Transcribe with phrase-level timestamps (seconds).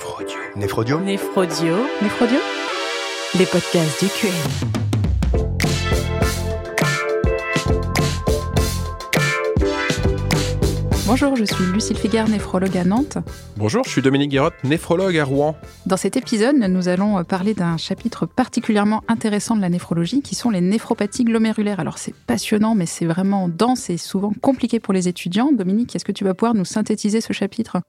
[0.00, 0.38] Néphrodio.
[0.56, 1.00] Néphrodio.
[1.00, 1.76] Néphrodio.
[2.00, 2.38] Néphrodio.
[3.38, 4.30] Les podcasts du QM.
[11.06, 13.18] Bonjour, je suis Lucille Figard, néphrologue à Nantes.
[13.58, 15.54] Bonjour, je suis Dominique Guérotte, néphrologue à Rouen.
[15.84, 20.48] Dans cet épisode, nous allons parler d'un chapitre particulièrement intéressant de la néphrologie, qui sont
[20.48, 21.78] les néphropathies glomérulaires.
[21.80, 25.52] Alors c'est passionnant, mais c'est vraiment dense et souvent compliqué pour les étudiants.
[25.52, 27.82] Dominique, est-ce que tu vas pouvoir nous synthétiser ce chapitre?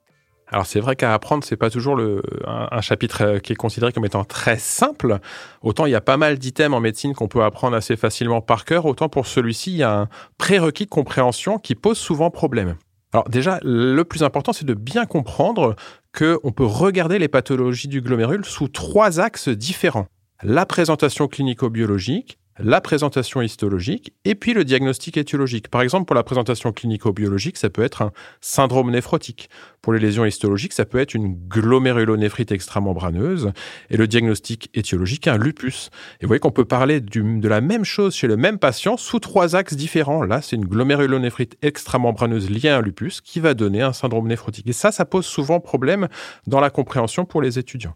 [0.52, 4.06] Alors c'est vrai qu'à apprendre, c'est pas toujours le, un, chapitre qui est considéré comme
[4.06, 5.20] étant très simple.
[5.62, 8.66] Autant il y a pas mal d'items en médecine qu'on peut apprendre assez facilement par
[8.66, 12.76] cœur, autant pour celui-ci, il y a un prérequis de compréhension qui pose souvent problème.
[13.14, 15.76] Alors déjà, le plus important, c'est de bien comprendre
[16.18, 20.08] qu'on peut regarder les pathologies du glomérule sous trois axes différents.
[20.44, 25.70] La présentation clinico-biologique, la présentation histologique et puis le diagnostic étiologique.
[25.70, 29.50] Par exemple, pour la présentation clinico-biologique, ça peut être un syndrome néphrotique.
[29.82, 33.52] Pour les lésions histologiques, ça peut être une glomérulonéphrite extramembraneuse
[33.90, 35.90] et le diagnostic étiologique, un lupus.
[36.20, 39.20] Et vous voyez qu'on peut parler de la même chose chez le même patient sous
[39.20, 40.24] trois axes différents.
[40.24, 44.68] Là, c'est une glomérulonéphrite extramembraneuse liée à un lupus qui va donner un syndrome néphrotique.
[44.68, 46.08] Et ça, ça pose souvent problème
[46.48, 47.96] dans la compréhension pour les étudiants.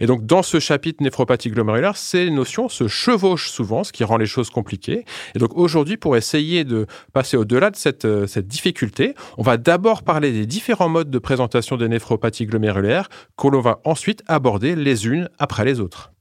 [0.00, 4.16] Et donc, dans ce chapitre néphropathie glomérulaire, ces notions se chevauchent souvent, ce qui rend
[4.16, 5.04] les choses compliquées.
[5.34, 10.02] Et donc, aujourd'hui, pour essayer de passer au-delà de cette, euh, difficulté, on va d'abord
[10.02, 15.06] parler des différents modes de présentation des néphropathies glomérulaires, que l'on va ensuite aborder les
[15.06, 16.12] unes après les autres.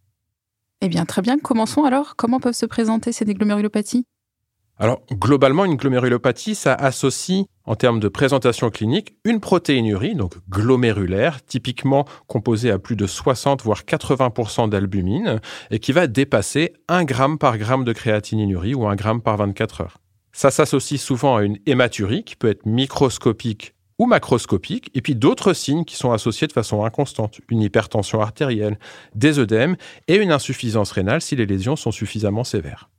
[0.81, 1.37] Eh bien, très bien.
[1.37, 2.15] Commençons alors.
[2.15, 4.05] Comment peuvent se présenter ces glomérulopathies
[4.79, 11.43] alors, globalement, une glomérulopathie, ça associe, en termes de présentation clinique, une protéinurie, donc glomérulaire,
[11.43, 15.39] typiquement composée à plus de 60 voire 80% d'albumine,
[15.71, 19.81] et qui va dépasser 1 gramme par gramme de créatinurie ou 1 gramme par 24
[19.81, 19.97] heures.
[20.31, 25.53] Ça s'associe souvent à une hématurie qui peut être microscopique ou macroscopique, et puis d'autres
[25.53, 28.77] signes qui sont associés de façon inconstante, une hypertension artérielle,
[29.15, 29.75] des œdèmes
[30.07, 32.91] et une insuffisance rénale si les lésions sont suffisamment sévères.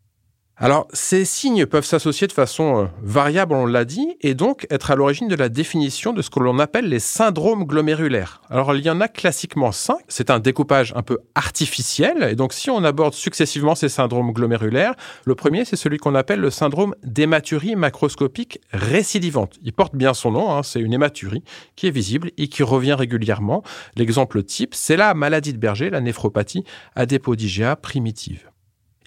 [0.61, 4.91] Alors, ces signes peuvent s'associer de façon euh, variable, on l'a dit, et donc être
[4.91, 8.43] à l'origine de la définition de ce que l'on appelle les syndromes glomérulaires.
[8.51, 10.01] Alors, il y en a classiquement cinq.
[10.09, 12.25] C'est un découpage un peu artificiel.
[12.29, 16.41] Et donc, si on aborde successivement ces syndromes glomérulaires, le premier, c'est celui qu'on appelle
[16.41, 19.61] le syndrome d'hématurie macroscopique récidivante.
[19.63, 21.45] Il porte bien son nom, hein, c'est une hématurie
[21.77, 23.63] qui est visible et qui revient régulièrement.
[23.95, 26.65] L'exemple type, c'est la maladie de Berger, la néphropathie
[26.97, 28.51] adépodigéa primitive.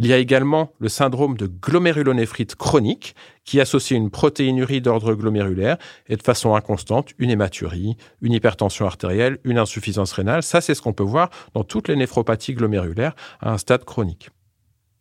[0.04, 3.14] Il y a également le syndrome de glomérulonéphrite chronique
[3.46, 9.38] qui associe une protéinurie d'ordre glomérulaire et de façon inconstante une hématurie, une hypertension artérielle,
[9.44, 10.42] une insuffisance rénale.
[10.42, 14.32] Ça, c'est ce qu'on peut voir dans toutes les néphropathies glomérulaires à un stade chronique.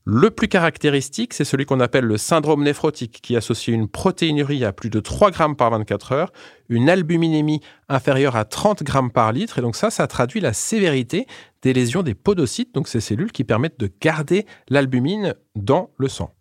[0.04, 4.72] Le plus caractéristique, c'est celui qu'on appelle le syndrome néphrotique, qui associe une protéinurie à
[4.72, 6.32] plus de 3 grammes par 24 heures,
[6.70, 11.26] une albuminémie inférieure à 30 grammes par litre, et donc ça, ça traduit la sévérité
[11.60, 16.34] des lésions des podocytes, donc ces cellules qui permettent de garder l'albumine dans le sang.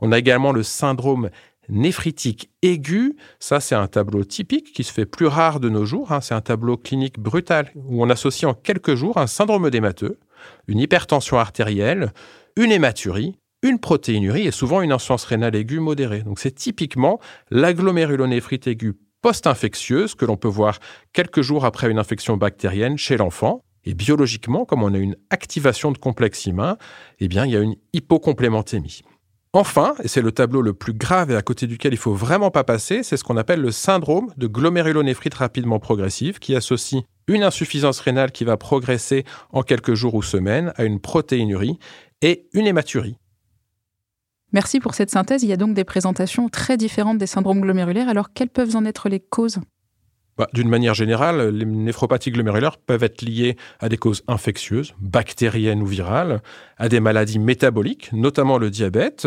[0.00, 1.28] On a également le syndrome
[1.68, 3.16] néphritique aigu.
[3.38, 6.12] Ça, c'est un tableau typique qui se fait plus rare de nos jours.
[6.12, 6.20] Hein.
[6.20, 10.18] C'est un tableau clinique brutal où on associe en quelques jours un syndrome d'émateux,
[10.66, 12.12] une hypertension artérielle,
[12.56, 16.22] une hématurie, une protéinurie et souvent une insuffisance rénale aiguë modérée.
[16.22, 17.20] Donc c'est typiquement
[17.50, 20.78] l'agglomérulonéphrite aiguë post-infectieuse que l'on peut voir
[21.12, 23.62] quelques jours après une infection bactérienne chez l'enfant.
[23.84, 26.76] Et biologiquement, comme on a une activation de complexe humain,
[27.18, 29.02] eh bien, il y a une hypocomplémentémie.
[29.54, 32.50] Enfin, et c'est le tableau le plus grave et à côté duquel il faut vraiment
[32.50, 37.42] pas passer, c'est ce qu'on appelle le syndrome de glomérulonéphrite rapidement progressive qui associe une
[37.42, 41.78] insuffisance rénale qui va progresser en quelques jours ou semaines à une protéinurie
[42.22, 43.16] et une hématurie.
[44.52, 45.42] Merci pour cette synthèse.
[45.42, 48.08] Il y a donc des présentations très différentes des syndromes glomérulaires.
[48.08, 49.58] Alors, quelles peuvent en être les causes?
[50.36, 55.82] Bah, D'une manière générale, les néphropathies glomérulaires peuvent être liées à des causes infectieuses, bactériennes
[55.82, 56.42] ou virales,
[56.78, 59.26] à des maladies métaboliques, notamment le diabète,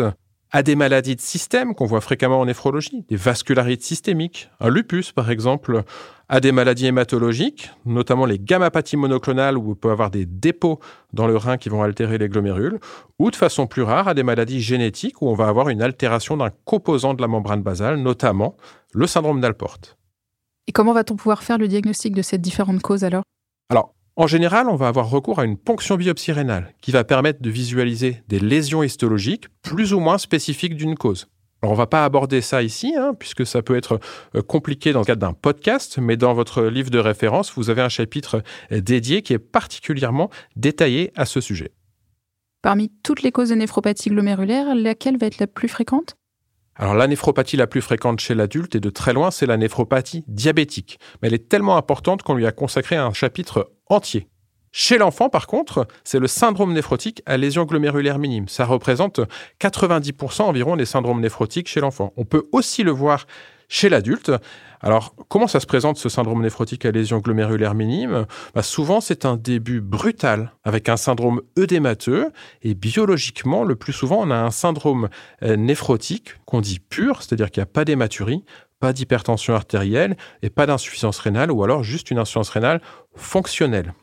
[0.56, 5.12] à des maladies de système qu'on voit fréquemment en néphrologie, des vascularites systémiques, un lupus
[5.12, 5.82] par exemple,
[6.30, 10.80] à des maladies hématologiques, notamment les gammapathies monoclonales où on peut avoir des dépôts
[11.12, 12.80] dans le rein qui vont altérer les glomérules,
[13.18, 16.38] ou de façon plus rare à des maladies génétiques où on va avoir une altération
[16.38, 18.56] d'un composant de la membrane basale, notamment
[18.94, 19.76] le syndrome d'Alport.
[20.68, 23.24] Et comment va-t-on pouvoir faire le diagnostic de ces différentes causes alors?
[23.68, 27.42] Alors, en général, on va avoir recours à une ponction biopsie rénale qui va permettre
[27.42, 31.28] de visualiser des lésions histologiques plus ou moins spécifiques d'une cause.
[31.62, 33.98] On va pas aborder ça ici, hein, puisque ça peut être
[34.34, 37.82] euh, compliqué dans le cadre d'un podcast, mais dans votre livre de référence, vous avez
[37.82, 38.42] un chapitre
[38.72, 41.72] euh, dédié qui est particulièrement détaillé à ce sujet.
[42.62, 46.16] Parmi toutes les causes de néphropathie glomérulaire, laquelle va être la plus fréquente?
[46.78, 50.24] Alors la néphropathie la plus fréquente chez l'adulte et de très loin, c'est la néphropathie
[50.28, 50.98] diabétique.
[51.20, 54.28] Mais elle est tellement importante qu'on lui a consacré un chapitre entier.
[54.72, 58.46] Chez l'enfant, par contre, c'est le syndrome néphrotique à lésion glomérulaire minime.
[58.46, 59.20] Ça représente
[59.58, 62.12] 90% environ des syndromes néphrotiques chez l'enfant.
[62.18, 63.26] On peut aussi le voir
[63.68, 64.32] chez l'adulte.
[64.80, 69.24] Alors, comment ça se présente ce syndrome néphrotique à lésion glomérulaire minime bah, Souvent, c'est
[69.24, 72.30] un début brutal avec un syndrome œdémateux
[72.62, 75.08] et biologiquement, le plus souvent, on a un syndrome
[75.42, 78.44] euh, néphrotique qu'on dit pur, c'est-à-dire qu'il n'y a pas d'hématurie,
[78.78, 82.82] pas d'hypertension artérielle et pas d'insuffisance rénale ou alors juste une insuffisance rénale
[83.14, 83.94] fonctionnelle.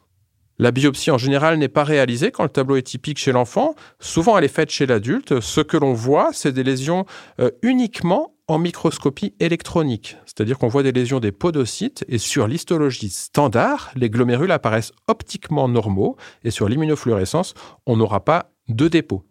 [0.60, 3.76] La biopsie en général n'est pas réalisée quand le tableau est typique chez l'enfant.
[4.00, 5.40] Souvent, elle est faite chez l'adulte.
[5.40, 7.06] Ce que l'on voit, c'est des lésions
[7.40, 13.10] euh, uniquement en microscopie électronique, c'est-à-dire qu'on voit des lésions des podocytes et sur l'histologie
[13.10, 17.54] standard, les glomérules apparaissent optiquement normaux et sur l'immunofluorescence,
[17.86, 19.24] on n'aura pas de dépôt.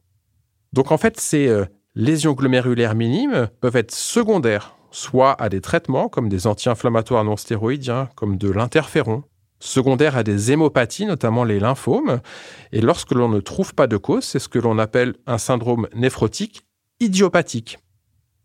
[0.72, 6.08] Donc en fait, ces euh, lésions glomérulaires minimes peuvent être secondaires, soit à des traitements
[6.08, 9.24] comme des anti-inflammatoires non stéroïdiens, comme de l'interféron,
[9.62, 12.20] secondaires à des hémopathies, notamment les lymphomes.
[12.72, 15.88] Et lorsque l'on ne trouve pas de cause, c'est ce que l'on appelle un syndrome
[15.94, 16.62] néphrotique
[17.00, 17.78] idiopathique.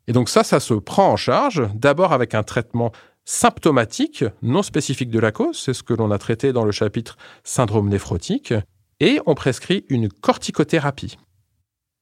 [0.08, 2.92] Et donc ça, ça se prend en charge d'abord avec un traitement
[3.26, 7.18] symptomatique, non spécifique de la cause, c'est ce que l'on a traité dans le chapitre
[7.44, 8.54] syndrome néphrotique,
[9.02, 11.18] et on prescrit une corticothérapie.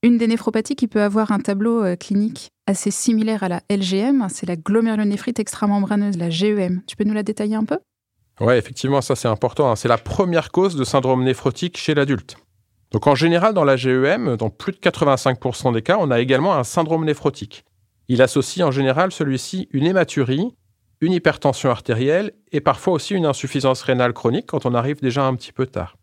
[0.03, 4.27] Une des néphropathies qui peut avoir un tableau euh, clinique assez similaire à la LGM,
[4.29, 6.83] c'est la glomérulonéphrite extramembraneuse, la GEM.
[6.85, 7.79] Tu peux nous la détailler un peu?
[8.41, 9.71] Oui, effectivement, ça c'est important.
[9.71, 9.75] Hein.
[9.75, 12.37] C'est la première cause de syndrome néphrotique chez l'adulte.
[12.91, 16.55] Donc en général, dans la GEM, dans plus de 85% des cas, on a également
[16.55, 17.63] un syndrome néphrotique.
[18.07, 20.55] Il associe en général celui-ci une hématurie,
[21.01, 25.35] une hypertension artérielle et parfois aussi une insuffisance rénale chronique quand on arrive déjà un
[25.35, 25.97] petit peu tard.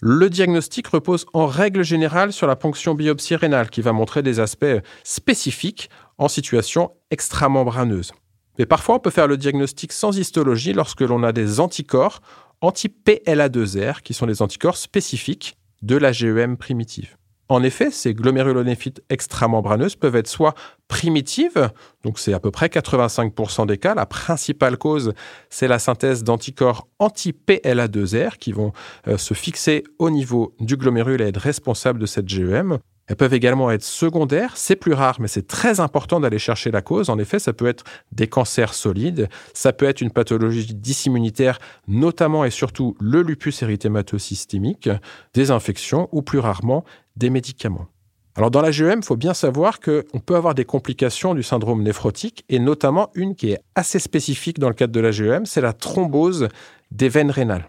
[0.00, 4.40] Le diagnostic repose en règle générale sur la ponction biopsie rénale qui va montrer des
[4.40, 8.12] aspects spécifiques en situation extramembraneuse.
[8.58, 12.20] Mais parfois, on peut faire le diagnostic sans histologie lorsque l'on a des anticorps
[12.60, 17.16] anti-PLA2R qui sont des anticorps spécifiques de la GEM primitive.
[17.48, 20.54] En effet, ces glomérulonéphites extramembraneuses peuvent être soit
[20.88, 21.70] primitives,
[22.02, 23.94] donc c'est à peu près 85% des cas.
[23.94, 25.12] La principale cause,
[25.50, 28.72] c'est la synthèse d'anticorps anti-PLA2R qui vont
[29.06, 32.78] euh, se fixer au niveau du glomérule et être responsables de cette GEM.
[33.08, 36.82] Elles peuvent également être secondaires, c'est plus rare, mais c'est très important d'aller chercher la
[36.82, 37.10] cause.
[37.10, 41.58] En effet, ça peut être des cancers solides, ça peut être une pathologie dysimmunitaire,
[41.88, 44.88] notamment et surtout le lupus érythématosystémique,
[45.34, 46.84] des infections ou plus rarement
[47.16, 47.88] des médicaments.
[48.34, 51.82] Alors dans la GEM, il faut bien savoir qu'on peut avoir des complications du syndrome
[51.82, 55.60] néphrotique et notamment une qui est assez spécifique dans le cadre de la GEM, c'est
[55.60, 56.48] la thrombose
[56.90, 57.68] des veines rénales.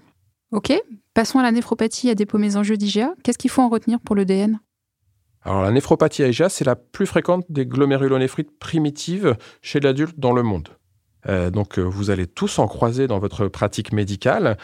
[0.51, 0.71] Ok,
[1.13, 3.13] passons à la néphropathie à dépôt d'IgA.
[3.23, 4.59] Qu'est-ce qu'il faut en retenir pour le DN
[5.45, 10.43] alors la néphropathie IgA, c'est la plus fréquente des glomérulonéphrites primitives chez l'adulte dans le
[10.43, 10.69] monde.
[11.27, 14.57] Euh, donc euh, vous allez tous en croiser dans votre pratique médicale.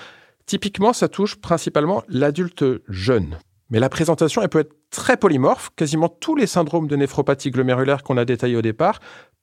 [0.46, 3.38] Typiquement, ça touche principalement l'adulte jeune.
[3.70, 5.70] Mais la présentation, elle peut être très polymorphe.
[5.76, 9.00] Quasiment tous les syndromes de néphropathie glomérulaire qu'on a détaillés au départ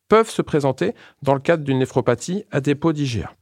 [0.08, 3.32] peuvent se présenter dans le cadre d'une néphropathie à dépôt d'IgA.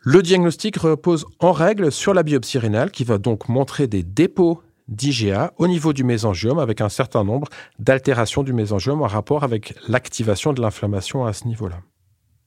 [0.00, 4.62] Le diagnostic repose en règle sur la biopsie rénale qui va donc montrer des dépôts
[4.88, 7.48] d'IgA au niveau du mésangiome avec un certain nombre
[7.78, 11.80] d'altérations du mésangiome en rapport avec l'activation de l'inflammation à ce niveau-là.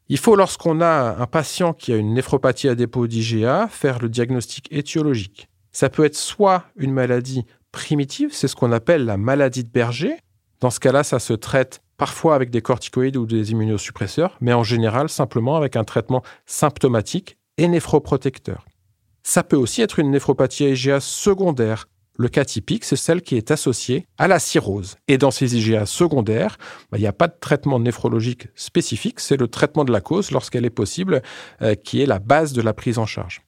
[0.07, 4.09] Il faut, lorsqu'on a un patient qui a une néphropathie à dépôt d'IgA, faire le
[4.09, 5.48] diagnostic étiologique.
[5.71, 10.15] Ça peut être soit une maladie primitive, c'est ce qu'on appelle la maladie de Berger.
[10.62, 14.63] Dans ce cas-là, ça se traite parfois avec des corticoïdes ou des immunosuppresseurs, mais en
[14.63, 18.65] général simplement avec un traitement symptomatique et néphroprotecteur.
[19.24, 21.88] Ça peut aussi être une néphropathie IgA secondaire.
[22.17, 24.95] Le cas typique, c'est celle qui est associée à la cirrhose.
[25.07, 26.57] Et dans ces IgA secondaires,
[26.91, 30.31] bah, il n'y a pas de traitement néphrologique spécifique, c'est le traitement de la cause
[30.31, 31.22] lorsqu'elle est possible,
[31.62, 33.41] euh, qui est la base de la prise en charge.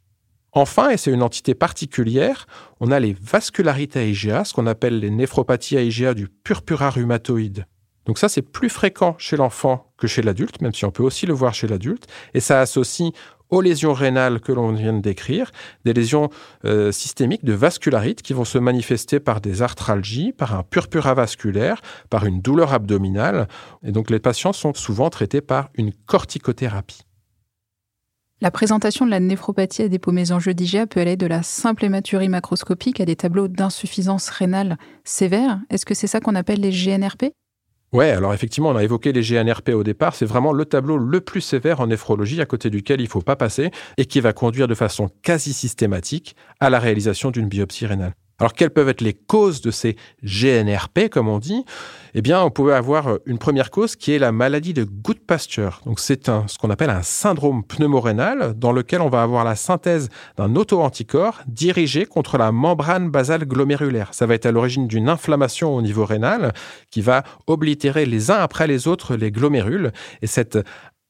[0.52, 2.48] Enfin, et c'est une entité particulière,
[2.80, 6.90] on a les vascularites à IgA, ce qu'on appelle les néphropathies à IgA du purpura
[6.90, 7.66] rhumatoïde.
[8.08, 11.26] Donc ça, c'est plus fréquent chez l'enfant que chez l'adulte, même si on peut aussi
[11.26, 13.12] le voir chez l'adulte, et ça associe
[13.50, 15.52] aux lésions rénales que l'on vient de décrire,
[15.86, 16.30] des lésions
[16.66, 21.82] euh, systémiques de vascularite qui vont se manifester par des arthralgies, par un purpura vasculaire,
[22.10, 23.48] par une douleur abdominale.
[23.84, 27.02] Et donc les patients sont souvent traités par une corticothérapie.
[28.40, 32.30] La présentation de la néphropathie à dépôt mésangieux d'IgA peut aller de la simple hématurie
[32.30, 35.60] macroscopique à des tableaux d'insuffisance rénale sévère.
[35.72, 37.32] Est-ce que c'est ça qu'on appelle les GNRP
[37.94, 40.14] Ouais, alors effectivement, on a évoqué les GNRP au départ.
[40.14, 43.22] C'est vraiment le tableau le plus sévère en néphrologie à côté duquel il ne faut
[43.22, 47.86] pas passer et qui va conduire de façon quasi systématique à la réalisation d'une biopsie
[47.86, 48.14] rénale.
[48.40, 51.66] Alors, quelles peuvent être les causes de ces GNRP, comme on dit?
[52.14, 55.82] Eh bien, on pouvait avoir une première cause qui est la maladie de Goodpasture.
[55.86, 60.10] Donc, c'est ce qu'on appelle un syndrome pneumorénal dans lequel on va avoir la synthèse
[60.38, 64.14] d'un auto-anticorps dirigé contre la membrane basale glomérulaire.
[64.14, 66.54] Ça va être à l'origine d'une inflammation au niveau rénal
[66.92, 69.92] qui va oblitérer les uns après les autres les glomérules.
[70.22, 70.60] Et cette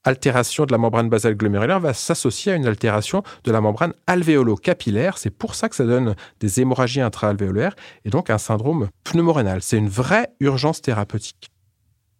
[0.07, 5.17] altération de la membrane basale glomérulaire va s'associer à une altération de la membrane alvéolo-capillaire.
[5.17, 9.61] C'est pour ça que ça donne des hémorragies intra-alvéolaires et donc un syndrome pneumorénal.
[9.61, 11.49] C'est une vraie urgence thérapeutique.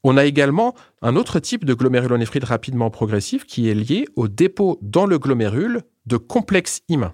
[0.03, 4.77] On a également un autre type de glomérulonéphrite rapidement progressif qui est lié au dépôt
[4.81, 7.13] dans le glomérule de complexes immuns,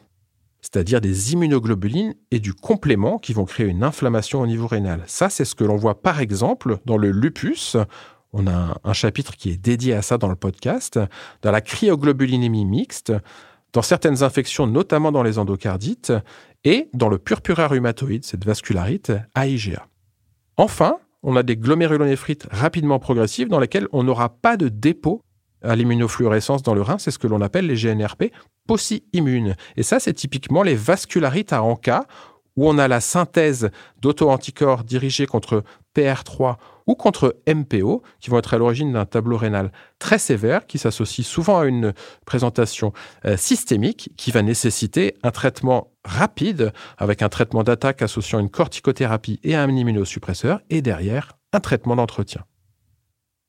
[0.61, 5.03] c'est-à-dire des immunoglobulines et du complément qui vont créer une inflammation au niveau rénal.
[5.07, 7.77] Ça, c'est ce que l'on voit par exemple dans le lupus
[8.33, 10.99] on a un, chapitre qui est dédié à ça dans le podcast,
[11.41, 13.13] dans la cryoglobulinémie mixte,
[13.71, 16.13] dans certaines infections, notamment dans les endocardites,
[16.63, 19.87] et dans le purpura rhumatoïde, cette vascularite AIGA.
[20.57, 25.21] Enfin, on a des glomérulonéphrite rapidement progressives dans lesquelles on n'aura pas de dépôt
[25.61, 28.31] à l'immunofluorescence dans le rein, c'est ce que l'on appelle les GNRP
[28.67, 29.55] posi-immunes.
[29.77, 32.05] Et ça, c'est typiquement les vascularites à ANCA,
[32.55, 33.71] où on a la synthèse
[34.01, 35.63] d'auto-anticorps dirigés contre
[35.95, 40.77] PR3 ou contre MPO, qui vont être à l'origine d'un tableau rénal très sévère, qui
[40.77, 41.93] s'associe souvent à une
[42.25, 42.93] présentation
[43.25, 49.39] euh, systémique, qui va nécessiter un traitement rapide, avec un traitement d'attaque associant une corticothérapie
[49.43, 52.43] et un immunosuppresseur, et derrière, un traitement d'entretien.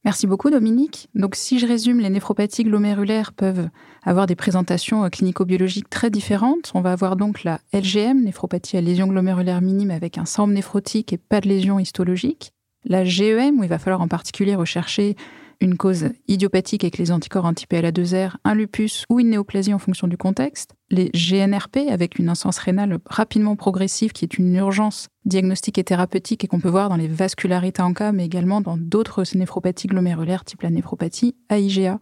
[0.05, 1.09] Merci beaucoup Dominique.
[1.15, 3.71] Donc si je résume, les néphropathies glomérulaires peuvent
[4.03, 6.73] avoir des présentations euh, clinico-biologiques très différentes.
[6.75, 11.15] On va avoir donc la LGM, néphropathie à lésion glomérulaire minime avec un syndrome néphrotique
[11.15, 12.54] et pas de lésion histologique.
[12.85, 15.17] La GEM, où il va falloir en particulier rechercher
[15.61, 20.17] une cause idiopathique avec les anticorps anti-PLA2R, un lupus ou une néoplasie en fonction du
[20.17, 20.75] contexte.
[20.91, 26.45] Les GNRP avec une insuffisance rénale rapidement progressive qui est une urgence diagnostique et thérapeutique
[26.45, 30.45] et qu'on peut voir dans les vascularites en cas, mais également dans d'autres néphropathies glomérulaires
[30.45, 31.99] type la néphropathie AIGA.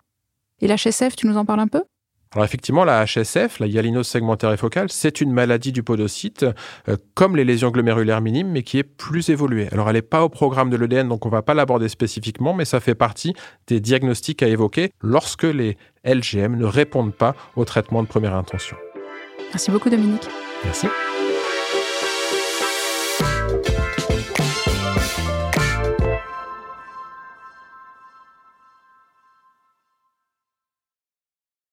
[0.61, 1.83] Et l'HSF, tu nous en parles un peu?
[2.35, 6.47] Alors effectivement, la HSF, la hyalinose segmentaire et focale, c'est une maladie du podocyte,
[6.89, 9.69] euh, comme les lésions glomérulaires minimes, mais qui est plus évoluée.
[9.71, 12.55] Alors elle n'est pas au programme de l'EDN, donc on ne va pas l'aborder spécifiquement,
[12.55, 13.35] mais ça fait partie
[13.67, 18.77] des diagnostics à évoquer lorsque les LGM ne répondent pas au traitement de première intention.
[19.53, 20.27] Merci beaucoup Dominique.
[20.65, 20.87] Merci.